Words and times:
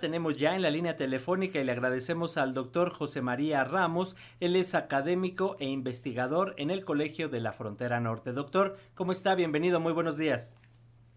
Tenemos 0.00 0.36
ya 0.36 0.54
en 0.54 0.62
la 0.62 0.70
línea 0.70 0.96
telefónica 0.96 1.58
y 1.58 1.64
le 1.64 1.72
agradecemos 1.72 2.36
al 2.36 2.54
doctor 2.54 2.90
José 2.90 3.20
María 3.20 3.64
Ramos. 3.64 4.14
Él 4.38 4.54
es 4.54 4.76
académico 4.76 5.56
e 5.58 5.64
investigador 5.64 6.54
en 6.56 6.70
el 6.70 6.84
Colegio 6.84 7.28
de 7.28 7.40
la 7.40 7.52
Frontera 7.52 7.98
Norte. 7.98 8.30
Doctor, 8.30 8.76
¿cómo 8.94 9.10
está? 9.10 9.34
Bienvenido, 9.34 9.80
muy 9.80 9.92
buenos 9.92 10.16
días. 10.16 10.54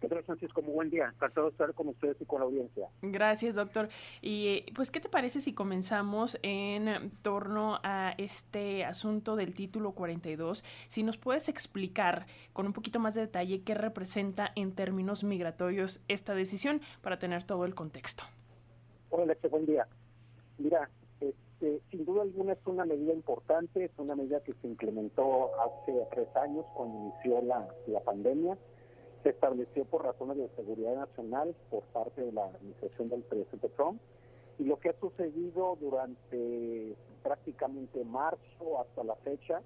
Pedro 0.00 0.20
Francisco, 0.24 0.62
muy 0.62 0.74
buen 0.74 0.90
día. 0.90 1.12
Encantado 1.14 1.46
de 1.46 1.52
estar 1.52 1.72
con 1.74 1.90
ustedes 1.90 2.16
y 2.20 2.24
con 2.24 2.40
la 2.40 2.46
audiencia. 2.46 2.88
Gracias, 3.02 3.54
doctor. 3.54 3.88
Y 4.20 4.64
pues, 4.74 4.90
¿qué 4.90 4.98
te 4.98 5.08
parece 5.08 5.38
si 5.38 5.54
comenzamos 5.54 6.36
en 6.42 7.12
torno 7.22 7.78
a 7.84 8.16
este 8.18 8.84
asunto 8.84 9.36
del 9.36 9.54
título 9.54 9.92
42? 9.92 10.64
Si 10.88 11.04
nos 11.04 11.18
puedes 11.18 11.48
explicar 11.48 12.26
con 12.52 12.66
un 12.66 12.72
poquito 12.72 12.98
más 12.98 13.14
de 13.14 13.20
detalle 13.20 13.62
qué 13.62 13.74
representa 13.74 14.50
en 14.56 14.74
términos 14.74 15.22
migratorios 15.22 16.02
esta 16.08 16.34
decisión 16.34 16.80
para 17.00 17.20
tener 17.20 17.44
todo 17.44 17.64
el 17.64 17.76
contexto. 17.76 18.24
Hola, 19.14 19.36
buen 19.50 19.66
día. 19.66 19.86
Mira, 20.56 20.88
este, 21.20 21.82
sin 21.90 22.06
duda 22.06 22.22
alguna 22.22 22.54
es 22.54 22.58
una 22.64 22.86
medida 22.86 23.12
importante, 23.12 23.84
es 23.84 23.90
una 23.98 24.16
medida 24.16 24.42
que 24.42 24.54
se 24.54 24.66
implementó 24.66 25.50
hace 25.60 25.92
tres 26.12 26.34
años 26.34 26.64
cuando 26.74 26.98
inició 26.98 27.42
la, 27.42 27.68
la 27.88 28.00
pandemia. 28.00 28.56
Se 29.22 29.28
estableció 29.28 29.84
por 29.84 30.06
razones 30.06 30.38
de 30.38 30.48
seguridad 30.56 30.94
nacional 30.94 31.54
por 31.68 31.82
parte 31.92 32.22
de 32.22 32.32
la 32.32 32.46
administración 32.46 33.10
del 33.10 33.22
presidente 33.24 33.68
Trump. 33.76 34.00
Y 34.58 34.64
lo 34.64 34.80
que 34.80 34.88
ha 34.88 34.98
sucedido 34.98 35.76
durante 35.78 36.96
prácticamente 37.22 38.02
marzo 38.06 38.80
hasta 38.80 39.04
la 39.04 39.16
fecha, 39.16 39.60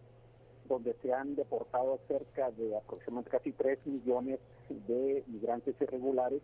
donde 0.68 0.96
se 1.02 1.12
han 1.12 1.36
deportado 1.36 2.00
cerca 2.08 2.50
de 2.50 2.76
aproximadamente 2.76 3.30
casi 3.30 3.52
3 3.52 3.86
millones 3.86 4.40
de 4.88 5.22
migrantes 5.28 5.80
irregulares, 5.80 6.42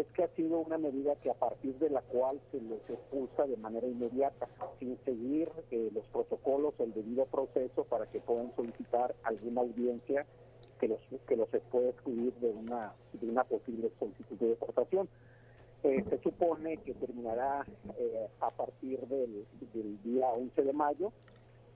es 0.00 0.06
que 0.08 0.24
ha 0.24 0.28
sido 0.28 0.58
una 0.58 0.78
medida 0.78 1.16
que 1.16 1.30
a 1.30 1.34
partir 1.34 1.74
de 1.78 1.90
la 1.90 2.02
cual 2.02 2.40
se 2.50 2.60
les 2.60 2.80
expulsa 2.88 3.46
de 3.46 3.56
manera 3.56 3.86
inmediata, 3.86 4.46
sin 4.78 4.98
seguir 5.04 5.50
eh, 5.70 5.90
los 5.94 6.06
protocolos 6.08 6.74
el 6.80 6.92
debido 6.92 7.24
proceso 7.26 7.84
para 7.84 8.06
que 8.06 8.20
puedan 8.20 8.54
solicitar 8.54 9.14
alguna 9.22 9.62
audiencia 9.62 10.26
que 10.78 10.88
los 10.88 10.98
que 11.26 11.36
los 11.36 11.48
pueda 11.70 11.88
excluir 11.88 12.34
de 12.34 12.50
una 12.50 12.92
de 13.14 13.26
una 13.26 13.44
posible 13.44 13.90
solicitud 13.98 14.36
de 14.36 14.48
deportación. 14.48 15.08
Eh, 15.82 16.04
se 16.10 16.18
supone 16.18 16.78
que 16.78 16.94
terminará 16.94 17.64
eh, 17.98 18.28
a 18.40 18.50
partir 18.50 19.00
del, 19.06 19.46
día 20.02 20.28
11 20.28 20.62
de 20.62 20.72
mayo, 20.72 21.12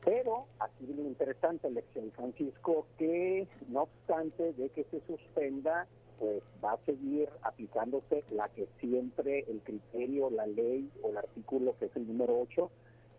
pero 0.05 0.47
aquí 0.59 0.87
viene 0.87 1.03
interesante, 1.03 1.69
elección 1.69 2.11
Francisco, 2.13 2.87
que 2.99 3.47
no 3.81 3.85
obstante 3.85 4.53
de 4.53 4.69
que 4.71 4.85
se 4.85 5.01
suspenda, 5.07 5.87
pues 6.19 6.43
va 6.63 6.73
a 6.73 6.85
seguir 6.85 7.31
aplicándose 7.43 8.25
la 8.31 8.49
que 8.51 8.69
siempre 8.79 9.47
el 9.49 9.61
criterio, 9.63 10.29
la 10.29 10.47
ley 10.47 10.91
o 11.03 11.09
el 11.09 11.17
artículo 11.17 11.75
que 11.79 11.87
es 11.87 11.97
el 11.97 12.07
número 12.07 12.41
8, 12.41 12.71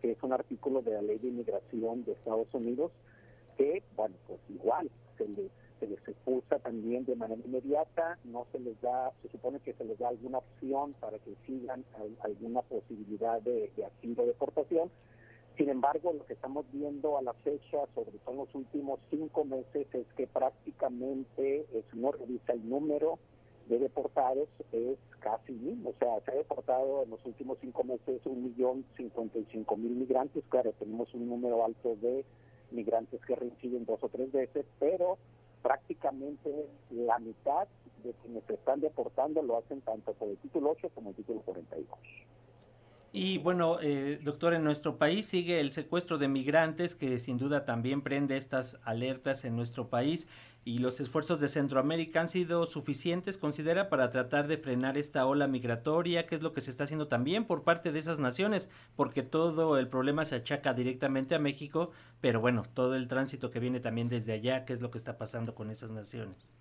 que 0.02 0.12
es 0.12 0.22
un 0.22 0.34
artículo 0.34 0.84
de 0.84 0.92
la 0.92 1.02
ley 1.02 1.17
de 1.17 1.30
inmigración 1.30 2.04
de 2.06 2.12
Estados 2.12 2.54
Unidos, 2.54 2.92
que, 3.58 3.82
bueno, 3.95 4.16
pues 4.28 4.39
igual 4.50 4.92
se 5.17 5.28
les, 5.30 5.52
se 5.80 5.88
les 5.88 6.08
expulsa 6.08 6.59
también 6.59 7.06
de 7.06 7.16
manera 7.16 7.42
inmediata, 7.44 8.20
no 8.26 8.45
se 8.52 8.59
les 8.59 8.80
da, 8.82 9.12
se 9.23 9.30
supone 9.30 9.59
que 9.62 9.73
se 9.73 9.84
les 9.84 9.98
da 9.98 10.09
alguna 10.09 10.38
opción 10.38 10.94
para 11.00 11.17
que 11.17 11.34
sigan 11.48 11.84
alguna 12.23 12.62
posibilidad 12.62 13.42
de, 13.42 13.72
de 13.76 13.86
asilo 13.86 14.22
de 14.22 14.28
deportación, 14.28 14.92
sin 15.62 15.70
embargo, 15.70 16.12
lo 16.12 16.26
que 16.26 16.34
estamos 16.34 16.66
viendo 16.72 17.20
a 17.20 17.22
la 17.22 17.34
fecha, 17.34 17.78
sobre 17.94 18.17
todo 18.26 18.31
en 18.31 18.38
los 18.38 18.56
últimos 18.56 19.00
cinco 19.12 19.45
meses, 19.45 19.86
es 19.94 20.08
que 20.17 20.26
prácticamente, 20.26 21.67
si 21.72 22.00
uno 22.00 22.14
revisa 22.14 22.54
el 22.54 22.67
número 22.67 23.20
de 23.67 23.78
deportados, 23.78 24.50
es 24.72 24.98
casi 25.20 25.52
mismo. 25.52 25.92
O 25.92 25.94
sea, 26.00 26.20
se 26.26 26.32
ha 26.32 26.34
deportado 26.34 27.04
en 27.04 27.12
los 27.12 27.23
últimos 27.28 27.59
cinco 27.62 27.84
meses 27.84 28.26
un 28.26 28.44
millón 28.44 28.86
cincuenta 28.98 29.38
y 29.38 29.45
cinco 29.52 29.78
mil 29.78 29.92
migrantes. 29.92 30.44
Claro, 30.50 30.73
tenemos 30.80 31.14
un 31.14 31.30
número 31.30 31.64
alto 31.64 31.95
de 32.02 32.26
migrantes 32.72 33.23
que 33.23 33.36
reinciden 33.36 33.86
dos 33.86 34.04
o 34.04 34.09
tres 34.09 34.32
veces, 34.32 34.66
pero 34.80 35.20
prácticamente 35.61 36.70
la 36.89 37.20
mitad 37.20 37.67
de 38.04 38.14
quienes 38.14 38.49
están 38.49 38.80
deportando 38.80 39.43
lo 39.43 39.60
hacen 39.60 39.82
tanto 39.82 40.14
por 40.14 40.30
el 40.30 40.38
título 40.38 40.72
8 40.72 40.89
como 40.95 41.11
el 41.11 41.16
título 41.17 41.42
42. 41.42 41.99
Y 43.14 43.39
bueno, 43.39 43.77
eh, 43.82 44.20
doctor, 44.23 44.54
en 44.54 44.64
nuestro 44.64 44.98
país 44.98 45.26
sigue 45.26 45.60
el 45.60 45.72
secuestro 45.72 46.17
de 46.17 46.30
migrantes 46.30 46.95
que 46.95 47.20
sin 47.20 47.38
duda 47.38 47.66
también 47.66 48.02
prende 48.02 48.38
estas 48.38 48.77
alertas 48.86 49.44
en 49.44 49.58
nuestro 49.58 49.89
país 49.89 50.27
y 50.64 50.77
los 50.77 50.99
esfuerzos 50.99 51.39
de 51.39 51.48
Centroamérica 51.48 52.22
han 52.22 52.30
sido 52.30 52.66
suficientes, 52.66 53.38
considera, 53.38 53.89
para 53.89 54.11
tratar 54.11 54.48
de 54.48 54.58
frenar 54.58 54.98
esta 54.98 55.26
ola 55.26 55.48
migratoria, 55.48 56.26
que 56.26 56.36
es 56.36 56.44
lo 56.44 56.54
que 56.54 56.61
se 56.61 56.70
está 56.72 56.83
haciendo 56.83 57.08
también 57.08 57.45
por 57.45 57.64
parte 57.64 57.92
de 57.92 57.99
esas 57.99 58.20
naciones, 58.20 58.70
porque 58.95 59.23
todo 59.23 59.78
el 59.78 59.88
problema 59.88 60.23
se 60.23 60.36
achaca 60.36 60.73
directamente 60.73 61.36
a 61.36 61.39
México, 61.39 61.92
pero 62.22 62.39
bueno, 62.39 62.64
todo 62.73 62.95
el 62.95 63.08
tránsito 63.08 63.49
que 63.49 63.60
viene 63.60 63.80
también 63.80 64.08
desde 64.08 64.33
allá, 64.33 64.64
¿qué 64.64 64.73
es 64.73 64.82
lo 64.82 64.92
que 64.92 64.99
está 64.99 65.17
pasando 65.17 65.55
con 65.55 65.72
esas 65.72 65.92
naciones? 65.92 66.55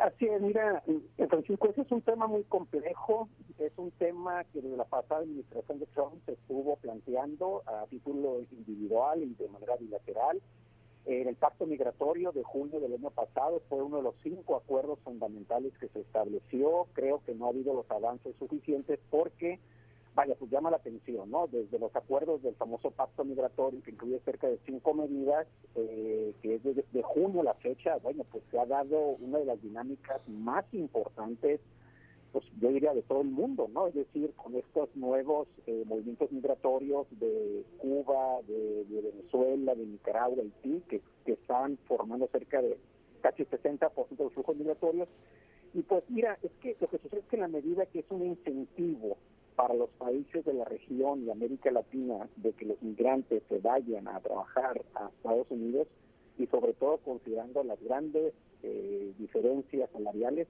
Así 0.00 0.24
es, 0.24 0.40
mira, 0.40 0.82
Francisco, 1.28 1.68
ese 1.68 1.82
es 1.82 1.92
un 1.92 2.00
tema 2.00 2.26
muy 2.26 2.42
complejo, 2.44 3.28
es 3.58 3.72
un 3.76 3.90
tema 3.90 4.44
que 4.44 4.62
desde 4.62 4.78
la 4.78 4.86
pasada 4.86 5.20
administración 5.20 5.78
de 5.78 5.84
Trump 5.88 6.14
se 6.24 6.32
estuvo 6.32 6.76
planteando 6.76 7.62
a 7.66 7.84
título 7.84 8.40
individual 8.50 9.22
y 9.22 9.34
de 9.34 9.48
manera 9.48 9.76
bilateral. 9.76 10.40
En 11.04 11.28
el 11.28 11.36
pacto 11.36 11.66
migratorio 11.66 12.32
de 12.32 12.42
junio 12.42 12.80
del 12.80 12.94
año 12.94 13.10
pasado 13.10 13.60
fue 13.68 13.82
uno 13.82 13.98
de 13.98 14.04
los 14.04 14.14
cinco 14.22 14.56
acuerdos 14.56 14.98
fundamentales 15.00 15.76
que 15.78 15.88
se 15.88 16.00
estableció. 16.00 16.86
Creo 16.94 17.22
que 17.26 17.34
no 17.34 17.44
ha 17.44 17.50
habido 17.50 17.74
los 17.74 17.90
avances 17.90 18.34
suficientes 18.38 18.98
porque 19.10 19.60
vaya, 20.14 20.34
pues 20.34 20.50
llama 20.50 20.70
la 20.70 20.76
atención, 20.76 21.30
¿no? 21.30 21.46
Desde 21.46 21.78
los 21.78 21.94
acuerdos 21.94 22.42
del 22.42 22.54
famoso 22.56 22.90
pacto 22.90 23.24
migratorio, 23.24 23.82
que 23.82 23.92
incluye 23.92 24.20
cerca 24.24 24.48
de 24.48 24.58
cinco 24.66 24.94
medidas, 24.94 25.46
eh, 25.76 26.34
que 26.42 26.56
es 26.56 26.62
de 26.62 27.02
junio 27.02 27.42
la 27.42 27.54
fecha, 27.54 27.96
bueno, 27.98 28.24
pues 28.30 28.42
se 28.50 28.58
ha 28.58 28.66
dado 28.66 28.98
una 29.20 29.38
de 29.38 29.44
las 29.44 29.62
dinámicas 29.62 30.20
más 30.28 30.64
importantes, 30.72 31.60
pues 32.32 32.44
yo 32.60 32.68
diría 32.68 32.94
de 32.94 33.02
todo 33.02 33.22
el 33.22 33.28
mundo, 33.28 33.68
¿no? 33.72 33.88
Es 33.88 33.94
decir, 33.94 34.32
con 34.34 34.54
estos 34.54 34.94
nuevos 34.94 35.48
eh, 35.66 35.84
movimientos 35.86 36.30
migratorios 36.30 37.06
de 37.18 37.64
Cuba, 37.78 38.40
de, 38.46 38.84
Venezuela, 38.88 39.74
de 39.74 39.86
Nicaragua, 39.86 40.42
Haití, 40.42 40.82
que, 40.88 41.00
que 41.24 41.32
están 41.32 41.76
formando 41.88 42.28
cerca 42.28 42.62
de 42.62 42.78
casi 43.20 43.44
60% 43.44 44.16
de 44.16 44.24
los 44.24 44.32
flujos 44.32 44.56
migratorios. 44.56 45.08
Y 45.74 45.82
pues 45.82 46.02
mira, 46.08 46.38
es 46.42 46.50
que 46.60 46.76
lo 46.80 46.88
que 46.88 46.98
sucede 46.98 47.20
es 47.20 47.26
que 47.26 47.36
la 47.36 47.48
medida 47.48 47.86
que 47.86 48.00
es 48.00 48.06
un 48.10 48.24
incentivo 48.24 49.16
para 49.56 49.74
los 49.74 49.90
países 49.90 50.44
de 50.44 50.54
la 50.54 50.64
región 50.64 51.24
y 51.24 51.30
América 51.30 51.70
Latina 51.70 52.28
de 52.36 52.52
que 52.52 52.66
los 52.66 52.82
migrantes 52.82 53.42
se 53.48 53.58
vayan 53.58 54.08
a 54.08 54.20
trabajar 54.20 54.82
a 54.94 55.08
Estados 55.08 55.46
Unidos 55.50 55.88
y 56.38 56.46
sobre 56.46 56.72
todo 56.74 56.98
considerando 56.98 57.62
las 57.64 57.80
grandes 57.82 58.32
eh, 58.62 59.12
diferencias 59.18 59.90
salariales, 59.92 60.48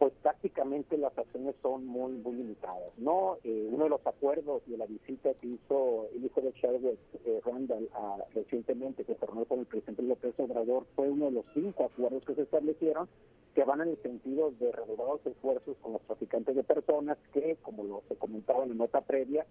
pues 0.00 0.14
prácticamente 0.22 0.96
las 0.96 1.16
acciones 1.18 1.54
son 1.60 1.84
muy, 1.84 2.12
muy 2.12 2.32
limitadas. 2.32 2.90
no 2.96 3.36
eh, 3.44 3.68
Uno 3.70 3.84
de 3.84 3.90
los 3.90 4.06
acuerdos 4.06 4.62
de 4.66 4.78
la 4.78 4.86
visita 4.86 5.34
que 5.34 5.48
hizo 5.48 6.08
el 6.14 6.24
hijo 6.24 6.40
de 6.40 6.52
Sherwood, 6.52 6.96
eh, 7.26 7.40
Randall, 7.44 7.86
recientemente, 8.34 9.04
que 9.04 9.14
se 9.14 9.26
reunió 9.26 9.44
con 9.44 9.58
el 9.58 9.66
presidente 9.66 10.02
López 10.02 10.32
Obrador, 10.38 10.86
fue 10.96 11.10
uno 11.10 11.26
de 11.26 11.32
los 11.32 11.44
cinco 11.52 11.84
acuerdos 11.84 12.24
que 12.24 12.34
se 12.34 12.42
establecieron 12.42 13.10
que 13.54 13.62
van 13.64 13.82
en 13.82 13.88
el 13.88 14.02
sentido 14.02 14.52
de 14.52 14.72
renovados 14.72 15.20
esfuerzos 15.26 15.76
con 15.82 15.92
los 15.92 16.02
traficantes 16.02 16.56
de 16.56 16.64
personas 16.64 17.18
que, 17.34 17.58
como 17.60 17.84
lo 17.84 18.02
se 18.08 18.16
comentaba 18.16 18.62
en 18.62 18.70
la 18.70 18.76
nota 18.76 19.02
previa, 19.02 19.44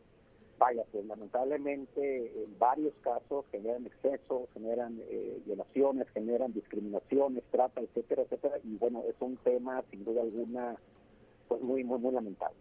vaya, 0.59 0.83
pues 0.91 1.05
lamentablemente 1.05 2.43
en 2.43 2.59
varios 2.59 2.93
casos 3.01 3.45
generan 3.51 3.85
excesos, 3.85 4.49
generan 4.53 4.99
eh, 5.09 5.41
violaciones, 5.45 6.07
generan 6.13 6.53
discriminaciones, 6.53 7.43
trata, 7.49 7.81
etcétera, 7.81 8.23
etcétera, 8.23 8.57
y 8.63 8.75
bueno, 8.75 9.01
es 9.09 9.15
un 9.21 9.37
tema 9.37 9.83
sin 9.89 10.03
duda 10.03 10.21
alguna 10.21 10.75
pues 11.47 11.63
muy, 11.63 11.83
muy, 11.83 11.97
muy 11.97 12.13
lamentable. 12.13 12.55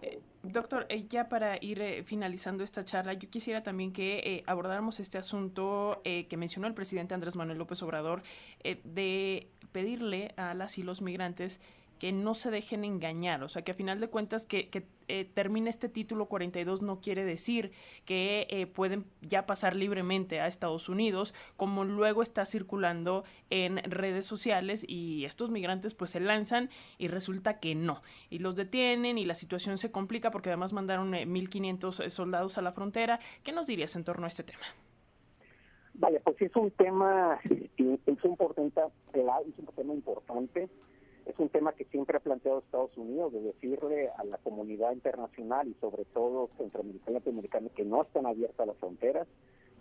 Eh, 0.00 0.20
doctor, 0.44 0.86
eh, 0.90 1.06
ya 1.08 1.28
para 1.28 1.56
ir 1.60 2.04
finalizando 2.04 2.62
esta 2.62 2.84
charla, 2.84 3.14
yo 3.14 3.28
quisiera 3.28 3.64
también 3.64 3.92
que 3.92 4.44
abordáramos 4.46 5.00
este 5.00 5.18
asunto 5.18 6.00
que 6.04 6.36
mencionó 6.36 6.68
el 6.68 6.74
presidente 6.74 7.14
Andrés 7.14 7.34
Manuel 7.34 7.58
López 7.58 7.82
Obrador 7.82 8.22
de 8.62 9.48
pedirle 9.72 10.34
a 10.36 10.54
las 10.54 10.78
y 10.78 10.84
los 10.84 11.02
migrantes 11.02 11.60
que 11.98 12.12
no 12.12 12.34
se 12.34 12.50
dejen 12.50 12.84
engañar, 12.84 13.42
o 13.42 13.48
sea, 13.48 13.62
que 13.62 13.72
a 13.72 13.74
final 13.74 14.00
de 14.00 14.08
cuentas 14.08 14.46
que, 14.46 14.68
que 14.68 14.86
eh, 15.08 15.24
termine 15.24 15.70
este 15.70 15.88
título 15.88 16.26
42 16.26 16.82
no 16.82 17.00
quiere 17.00 17.24
decir 17.24 17.72
que 18.04 18.46
eh, 18.50 18.66
pueden 18.66 19.06
ya 19.22 19.46
pasar 19.46 19.74
libremente 19.74 20.40
a 20.40 20.46
Estados 20.46 20.88
Unidos, 20.88 21.34
como 21.56 21.84
luego 21.84 22.22
está 22.22 22.44
circulando 22.46 23.24
en 23.50 23.78
redes 23.90 24.26
sociales 24.26 24.84
y 24.86 25.24
estos 25.24 25.50
migrantes 25.50 25.94
pues 25.94 26.10
se 26.10 26.20
lanzan 26.20 26.70
y 26.98 27.08
resulta 27.08 27.58
que 27.58 27.74
no, 27.74 28.02
y 28.30 28.38
los 28.38 28.54
detienen 28.54 29.18
y 29.18 29.24
la 29.24 29.34
situación 29.34 29.78
se 29.78 29.90
complica 29.90 30.30
porque 30.30 30.50
además 30.50 30.72
mandaron 30.72 31.12
1.500 31.12 32.04
eh, 32.04 32.10
soldados 32.10 32.58
a 32.58 32.62
la 32.62 32.72
frontera. 32.72 33.18
¿Qué 33.42 33.52
nos 33.52 33.66
dirías 33.66 33.96
en 33.96 34.04
torno 34.04 34.26
a 34.26 34.28
este 34.28 34.42
tema? 34.44 34.64
Vaya, 35.94 36.20
pues 36.22 36.40
es 36.40 36.54
un 36.54 36.70
tema, 36.70 37.40
es 37.42 37.50
un, 37.80 38.00
es 38.06 38.24
un 38.24 38.36
tema 39.74 39.94
importante 39.94 40.68
es 41.28 41.38
un 41.38 41.50
tema 41.50 41.72
que 41.72 41.84
siempre 41.84 42.16
ha 42.16 42.20
planteado 42.20 42.60
Estados 42.60 42.96
Unidos, 42.96 43.32
de 43.34 43.42
decirle 43.42 44.08
a 44.16 44.24
la 44.24 44.38
comunidad 44.38 44.92
internacional 44.92 45.68
y 45.68 45.74
sobre 45.74 46.06
todo 46.06 46.48
centroamericana 46.56 47.10
y 47.10 47.14
latinoamericana 47.14 47.68
que 47.76 47.84
no 47.84 48.02
están 48.02 48.26
abiertas 48.26 48.66
las 48.66 48.76
fronteras. 48.78 49.28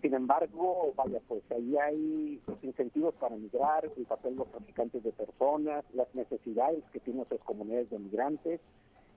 Sin 0.01 0.13
embargo, 0.13 0.93
vaya, 0.95 1.21
pues 1.27 1.41
ahí 1.51 1.75
hay 1.77 2.41
incentivos 2.61 3.15
para 3.15 3.35
migrar, 3.35 3.89
el 3.97 4.05
papel 4.05 4.33
de 4.33 4.39
los 4.39 4.51
traficantes 4.51 5.03
de 5.03 5.11
personas, 5.11 5.85
las 5.93 6.13
necesidades 6.13 6.83
que 6.91 6.99
tienen 6.99 7.17
nuestras 7.17 7.41
comunidades 7.41 7.89
de 7.89 7.99
migrantes, 7.99 8.59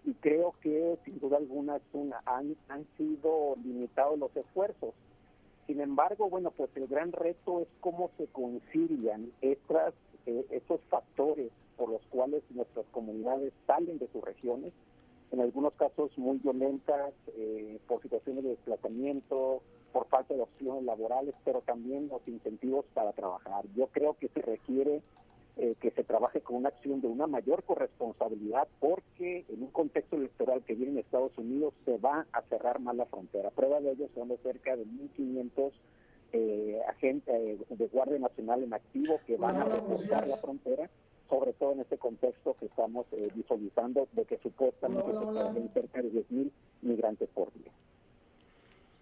y 0.04 0.14
creo 0.14 0.54
que 0.62 0.98
sin 1.04 1.18
duda 1.18 1.36
alguna 1.36 1.76
es 1.76 1.82
han, 2.24 2.56
han 2.68 2.86
sido 2.96 3.56
limitados 3.62 4.18
los 4.18 4.34
esfuerzos. 4.34 4.94
Sin 5.66 5.80
embargo, 5.80 6.30
bueno, 6.30 6.52
pues 6.52 6.70
el 6.76 6.86
gran 6.86 7.12
reto 7.12 7.60
es 7.60 7.68
cómo 7.80 8.10
se 8.16 8.26
concilian 8.28 9.30
estas, 9.42 9.94
eh, 10.26 10.46
esos 10.50 10.80
factores 10.88 11.50
por 11.80 11.88
los 11.88 12.02
cuales 12.10 12.42
nuestras 12.50 12.84
comunidades 12.90 13.54
salen 13.66 13.98
de 13.98 14.06
sus 14.08 14.22
regiones, 14.22 14.74
en 15.32 15.40
algunos 15.40 15.72
casos 15.72 16.10
muy 16.18 16.36
violentas, 16.36 17.14
eh, 17.38 17.78
por 17.88 18.02
situaciones 18.02 18.44
de 18.44 18.50
desplazamiento, 18.50 19.62
por 19.90 20.06
falta 20.08 20.34
de 20.34 20.42
opciones 20.42 20.84
laborales, 20.84 21.34
pero 21.42 21.62
también 21.62 22.08
los 22.08 22.20
incentivos 22.28 22.84
para 22.92 23.14
trabajar. 23.14 23.64
Yo 23.74 23.86
creo 23.86 24.14
que 24.20 24.28
se 24.28 24.42
requiere 24.42 25.00
eh, 25.56 25.74
que 25.80 25.90
se 25.92 26.04
trabaje 26.04 26.42
con 26.42 26.56
una 26.56 26.68
acción 26.68 27.00
de 27.00 27.08
una 27.08 27.26
mayor 27.26 27.64
corresponsabilidad 27.64 28.68
porque 28.78 29.46
en 29.48 29.62
un 29.62 29.70
contexto 29.70 30.16
electoral 30.16 30.62
que 30.64 30.74
viene 30.74 30.92
en 30.92 30.98
Estados 30.98 31.36
Unidos 31.38 31.72
se 31.86 31.96
va 31.96 32.26
a 32.30 32.42
cerrar 32.42 32.78
más 32.80 32.94
la 32.94 33.06
frontera. 33.06 33.50
Prueba 33.52 33.80
de 33.80 33.92
ello 33.92 34.06
son 34.14 34.28
de 34.28 34.36
cerca 34.36 34.76
de 34.76 34.84
1.500 34.84 35.72
eh, 36.34 36.78
agentes 36.86 37.58
de 37.70 37.86
Guardia 37.86 38.18
Nacional 38.18 38.64
en 38.64 38.74
activo 38.74 39.18
que 39.26 39.38
van 39.38 39.56
a 39.56 39.64
reforzar 39.64 40.28
la 40.28 40.36
frontera 40.36 40.90
sobre 41.30 41.52
todo 41.54 41.72
en 41.72 41.80
este 41.80 41.96
contexto 41.96 42.54
que 42.58 42.66
estamos 42.66 43.06
eh, 43.12 43.30
visualizando 43.34 44.08
de 44.12 44.24
que 44.24 44.38
supuestamente 44.38 45.12
se 45.54 45.68
cerca 45.68 46.02
de 46.02 46.12
10.000 46.12 46.50
migrantes 46.82 47.28
por 47.30 47.52
día. 47.54 47.70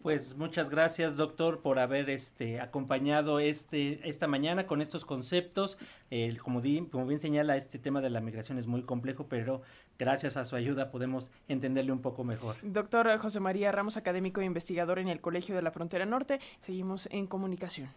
Pues 0.02 0.36
muchas 0.36 0.70
gracias, 0.70 1.16
doctor, 1.16 1.60
por 1.60 1.80
haber 1.80 2.08
este 2.08 2.60
acompañado 2.60 3.40
este 3.40 4.08
esta 4.08 4.28
mañana 4.28 4.64
con 4.64 4.80
estos 4.80 5.04
conceptos. 5.04 5.76
El 6.10 6.40
como, 6.40 6.62
como 6.90 7.04
bien 7.04 7.18
señala, 7.18 7.56
este 7.56 7.80
tema 7.80 8.00
de 8.00 8.08
la 8.08 8.20
migración 8.20 8.58
es 8.58 8.68
muy 8.68 8.82
complejo, 8.82 9.26
pero 9.28 9.62
gracias 9.98 10.36
a 10.36 10.44
su 10.44 10.54
ayuda 10.54 10.92
podemos 10.92 11.32
entenderle 11.48 11.90
un 11.90 12.00
poco 12.00 12.22
mejor. 12.22 12.56
Doctor 12.62 13.18
José 13.18 13.40
María 13.40 13.72
Ramos, 13.72 13.96
académico 13.96 14.40
e 14.40 14.44
investigador 14.44 15.00
en 15.00 15.08
el 15.08 15.20
Colegio 15.20 15.56
de 15.56 15.62
la 15.62 15.72
Frontera 15.72 16.06
Norte, 16.06 16.38
seguimos 16.60 17.08
en 17.10 17.26
comunicación. 17.26 17.88